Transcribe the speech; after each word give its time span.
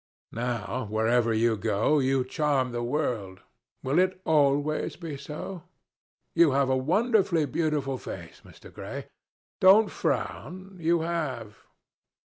Now, 0.33 0.87
wherever 0.89 1.31
you 1.31 1.55
go, 1.55 1.99
you 1.99 2.23
charm 2.23 2.71
the 2.71 2.81
world. 2.81 3.41
Will 3.83 3.99
it 3.99 4.19
always 4.25 4.95
be 4.95 5.15
so?... 5.15 5.61
You 6.33 6.53
have 6.53 6.71
a 6.71 6.75
wonderfully 6.75 7.45
beautiful 7.45 7.99
face, 7.99 8.41
Mr. 8.43 8.73
Gray. 8.73 9.09
Don't 9.59 9.91
frown. 9.91 10.77
You 10.79 11.01
have. 11.01 11.55